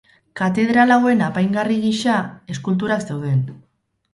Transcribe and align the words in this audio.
Katedral 0.39 0.93
hauen 0.95 1.21
apaingarri 1.27 1.77
giza, 1.83 2.17
eskulturak 2.55 3.05
zeuden. 3.13 3.45